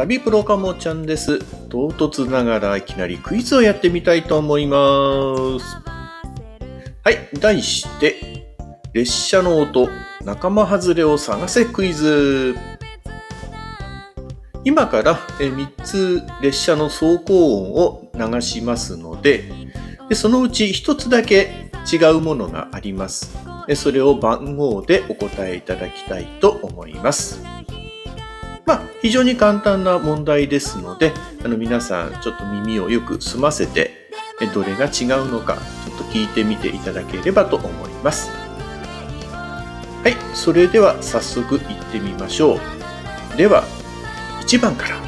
[0.00, 1.40] 旅プロカモちゃんです。
[1.68, 4.76] 唐突ながらいきなりクイズをやってみたいと思いま
[5.60, 5.76] す。
[7.04, 8.46] はい、題して、
[8.94, 9.90] 列車の音、
[10.24, 12.56] 仲間外れを探せクイズ。
[14.64, 19.52] 今から3つ列車の走行音を流しますので、
[20.08, 23.36] でそのうち1つだけ違うものがあります。
[23.74, 27.49] それを番号でお答えいただきたいと思います。
[28.66, 31.12] まあ、非常に簡単な問題ですので、
[31.44, 33.90] あの皆さんちょっと耳をよく澄ませて、
[34.54, 38.30] どれが違うのか、ちょっと聞いてみていただければと思います。
[40.02, 42.58] はい、それでは早速行ってみましょ
[43.34, 43.36] う。
[43.36, 43.64] では、
[44.46, 45.00] 1番から。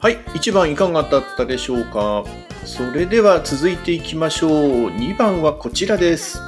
[0.00, 2.22] はい、1番いかがだったでしょうか？
[2.64, 4.52] それでは続いていきましょう。
[4.90, 6.38] 2番はこちらです。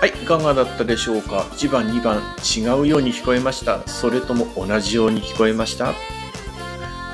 [0.00, 3.86] はい、いかがだったでしょうか ?1 番、2番違うように聞こえました。
[3.86, 5.94] それとも同じように聞こえました？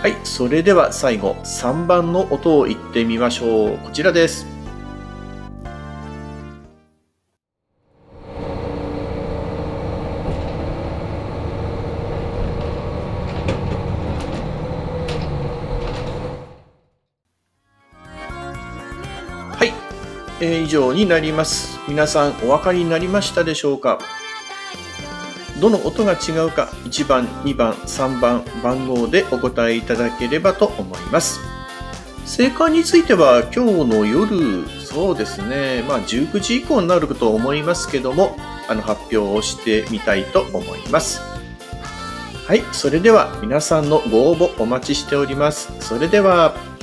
[0.00, 3.78] はい、それでは最後、3番の音を言ってみましょう。
[3.78, 4.46] こちらです。
[19.50, 19.72] はい、
[20.40, 21.76] えー以上になります。
[21.88, 23.98] 皆さんお分かりになりましたでしょうか？
[25.60, 31.40] どの音が違うか1番、2番、3番番号でお答えいただければと思います。
[32.24, 38.36] 正解については今日の夜、そうですね、まあ19時以降になると思いますけども、
[38.68, 41.22] あの発表をしてみたいと思います。
[42.46, 45.72] はい、それでは皆さんのご応募お待ちしております。
[45.80, 46.77] それでは。